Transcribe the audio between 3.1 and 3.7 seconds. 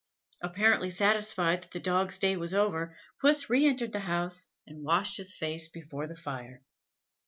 Puss re